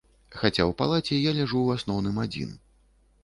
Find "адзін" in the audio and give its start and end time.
2.25-2.57